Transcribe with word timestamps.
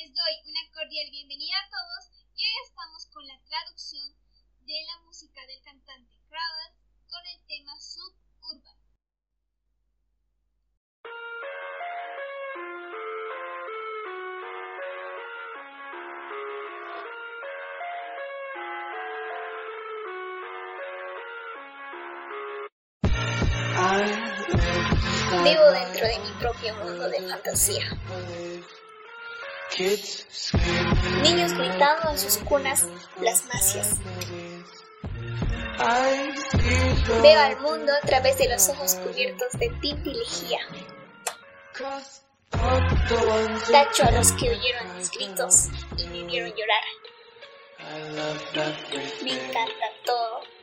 Les 0.00 0.14
doy 0.14 0.34
una 0.46 0.60
cordial 0.72 1.10
bienvenida 1.10 1.56
a 1.58 1.70
todos 1.70 2.10
y 2.36 2.44
hoy 2.44 2.52
estamos 2.68 3.06
con 3.12 3.26
la 3.26 3.34
traducción 3.48 4.14
de 4.64 4.84
la 4.86 5.04
música 5.04 5.40
del 5.44 5.60
cantante 5.64 6.14
Crowder 6.28 6.72
con 7.10 7.26
el 7.26 7.44
tema 7.48 7.72
Suburban. 7.80 8.76
Vivo 25.42 25.72
dentro 25.72 26.06
de 26.06 26.18
mi 26.20 26.30
propio 26.38 26.76
mundo 26.76 27.08
de 27.08 27.20
fantasía. 27.28 28.77
Niños 31.22 31.52
gritando 31.52 32.10
en 32.10 32.18
sus 32.18 32.38
cunas 32.38 32.86
plasmacias. 33.18 33.96
Veo 37.22 37.40
al 37.40 37.60
mundo 37.60 37.92
a 37.92 38.06
través 38.06 38.38
de 38.38 38.48
los 38.48 38.68
ojos 38.68 38.94
cubiertos 38.96 39.52
de 39.52 39.70
lejía. 40.04 40.58
Tacho 43.70 44.04
a 44.04 44.10
los 44.10 44.32
que 44.32 44.50
oyeron 44.50 44.96
mis 44.96 45.10
gritos 45.10 45.68
y 45.96 46.06
me 46.06 46.24
vieron 46.24 46.50
llorar. 46.50 46.84
Me 49.22 49.32
encanta 49.32 49.86
todo. 50.04 50.57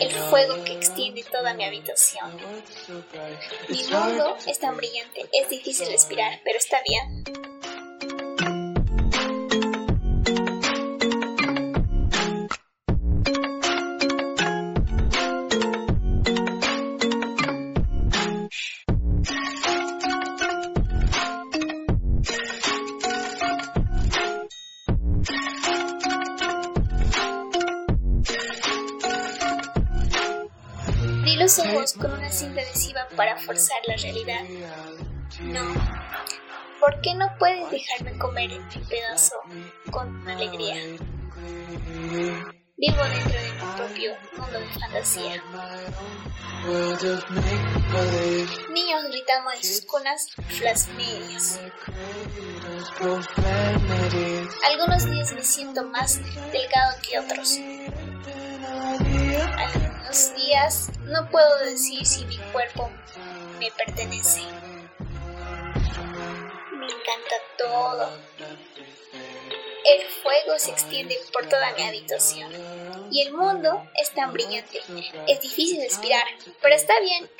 El 0.00 0.10
fuego 0.10 0.62
que 0.64 0.72
extiende 0.72 1.24
toda 1.30 1.54
mi 1.54 1.64
habitación. 1.64 2.30
Mi 3.68 3.82
mundo 3.84 4.36
es 4.46 4.58
tan 4.58 4.76
brillante, 4.76 5.28
es 5.32 5.48
difícil 5.48 5.88
respirar, 5.88 6.40
pero 6.44 6.58
está 6.58 6.80
bien. 6.86 7.51
Di 31.32 31.38
los 31.38 31.58
ojos 31.60 31.94
con 31.94 32.12
una 32.12 32.30
cinta 32.30 32.60
adhesiva 32.60 33.08
para 33.16 33.38
forzar 33.38 33.78
la 33.86 33.96
realidad. 33.96 34.42
No. 35.40 35.62
¿Por 36.78 37.00
qué 37.00 37.14
no 37.14 37.26
puedes 37.38 37.70
dejarme 37.70 38.18
comer 38.18 38.50
mi 38.50 38.84
pedazo 38.84 39.36
con 39.90 40.28
alegría? 40.28 40.74
Vivo 42.76 43.02
dentro 43.04 43.40
de 43.40 43.50
mi 43.50 43.76
propio 43.76 44.12
mundo 44.36 44.58
de 44.58 44.66
fantasía. 44.78 45.42
Niños 48.70 49.04
gritando 49.08 49.52
en 49.52 49.64
sus 49.64 49.86
cunas 49.86 50.26
medias. 50.98 51.60
Algunos 54.64 55.10
días 55.10 55.32
me 55.32 55.42
siento 55.42 55.82
más 55.84 56.20
delgado 56.52 56.92
que 57.00 57.18
otros. 57.18 57.58
No 61.04 61.30
puedo 61.30 61.64
decir 61.64 62.04
si 62.04 62.26
mi 62.26 62.36
cuerpo 62.52 62.90
me 63.58 63.70
pertenece. 63.70 64.42
Me 66.72 66.86
encanta 66.86 67.36
todo. 67.56 68.10
El 69.86 70.06
fuego 70.22 70.58
se 70.58 70.70
extiende 70.72 71.18
por 71.32 71.48
toda 71.48 71.72
mi 71.72 71.84
habitación. 71.84 72.52
Y 73.10 73.22
el 73.22 73.32
mundo 73.32 73.88
es 73.98 74.10
tan 74.10 74.34
brillante. 74.34 74.82
Es 75.26 75.40
difícil 75.40 75.80
respirar, 75.80 76.26
pero 76.60 76.74
está 76.74 77.00
bien. 77.00 77.30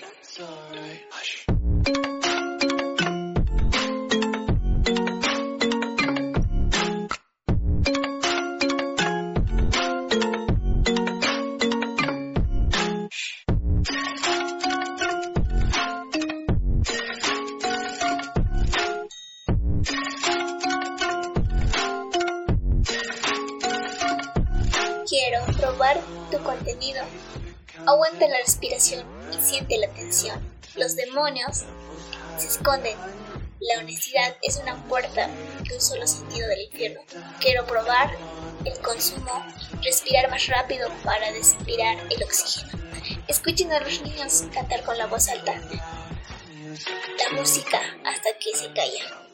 Quiero 25.13 25.45
probar 25.59 26.01
tu 26.31 26.43
contenido. 26.43 27.05
Aguanta 27.87 28.27
la 28.29 28.39
respiración 28.39 29.05
y 29.31 29.43
siente 29.43 29.77
la 29.77 29.89
tensión. 29.89 30.41
Los 30.75 30.97
demonios 30.97 31.65
se 32.39 32.47
esconden. 32.47 32.97
La 33.61 33.81
honestidad 33.81 34.35
es 34.41 34.57
una 34.57 34.83
puerta 34.89 35.29
de 35.69 35.75
un 35.75 35.81
solo 35.83 36.07
sentido 36.07 36.49
del 36.49 36.63
infierno. 36.63 37.03
Quiero 37.41 37.67
probar 37.67 38.11
el 38.65 38.79
consumo, 38.79 39.45
respirar 39.83 40.31
más 40.31 40.47
rápido 40.47 40.89
para 41.05 41.31
despirar 41.31 41.99
el 42.09 42.23
oxígeno. 42.23 42.73
Escuchen 43.29 43.71
a 43.71 43.81
los 43.81 44.01
niños 44.01 44.45
cantar 44.55 44.83
con 44.83 44.97
la 44.97 45.09
voz 45.09 45.29
alta. 45.29 45.53
La 45.53 47.37
música 47.39 47.79
hasta 48.07 48.31
que 48.39 48.57
se 48.57 48.73
calla. 48.73 49.32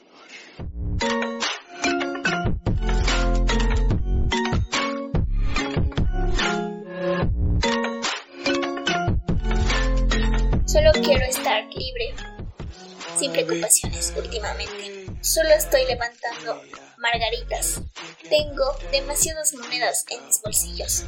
Quiero 11.08 11.24
estar 11.24 11.64
libre, 11.74 12.14
sin 13.18 13.32
preocupaciones 13.32 14.12
últimamente. 14.14 15.06
Solo 15.22 15.48
estoy 15.54 15.86
levantando 15.86 16.60
margaritas. 16.98 17.80
Tengo 18.28 18.76
demasiadas 18.92 19.54
monedas 19.54 20.04
en 20.10 20.26
mis 20.26 20.42
bolsillos. 20.42 21.04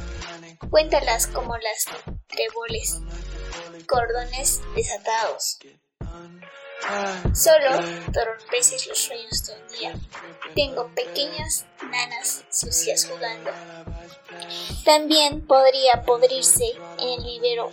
Cuéntalas 0.71 1.27
como 1.27 1.55
las 1.55 1.85
tréboles, 2.27 2.99
cordones 3.87 4.61
desatados. 4.75 5.59
Solo 7.35 7.69
torpeces 8.11 8.87
los 8.87 8.97
sueños 8.97 9.45
de 9.45 9.53
un 9.53 9.79
día. 9.79 9.93
Tengo 10.55 10.89
pequeñas 10.95 11.67
nanas 11.91 12.43
sucias 12.49 13.05
jugando. 13.05 13.51
También 14.83 15.45
podría 15.45 16.01
podrirse 16.01 16.73
en 16.97 17.19
el 17.19 17.23
vivero 17.23 17.71